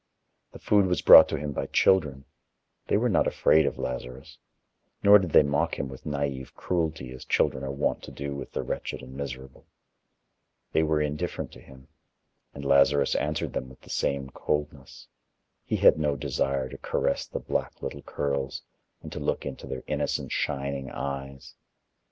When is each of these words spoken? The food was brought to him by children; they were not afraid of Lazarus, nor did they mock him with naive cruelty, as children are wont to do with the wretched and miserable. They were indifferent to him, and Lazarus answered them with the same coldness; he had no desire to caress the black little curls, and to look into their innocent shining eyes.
The 0.51 0.57
food 0.57 0.87
was 0.87 1.03
brought 1.03 1.29
to 1.29 1.37
him 1.37 1.51
by 1.51 1.67
children; 1.67 2.25
they 2.87 2.97
were 2.97 3.07
not 3.07 3.27
afraid 3.27 3.67
of 3.67 3.77
Lazarus, 3.77 4.39
nor 5.03 5.19
did 5.19 5.29
they 5.29 5.43
mock 5.43 5.77
him 5.77 5.89
with 5.89 6.07
naive 6.07 6.55
cruelty, 6.55 7.11
as 7.11 7.23
children 7.23 7.63
are 7.63 7.69
wont 7.71 8.01
to 8.05 8.11
do 8.11 8.33
with 8.35 8.51
the 8.51 8.63
wretched 8.63 9.03
and 9.03 9.13
miserable. 9.13 9.67
They 10.71 10.81
were 10.81 11.01
indifferent 11.03 11.51
to 11.51 11.61
him, 11.61 11.87
and 12.51 12.65
Lazarus 12.65 13.13
answered 13.13 13.53
them 13.53 13.69
with 13.69 13.81
the 13.81 13.91
same 13.91 14.31
coldness; 14.31 15.07
he 15.65 15.75
had 15.75 15.99
no 15.99 16.15
desire 16.15 16.67
to 16.69 16.79
caress 16.79 17.27
the 17.27 17.39
black 17.39 17.79
little 17.83 18.01
curls, 18.01 18.63
and 19.03 19.11
to 19.11 19.19
look 19.19 19.45
into 19.45 19.67
their 19.67 19.83
innocent 19.85 20.31
shining 20.31 20.89
eyes. 20.89 21.53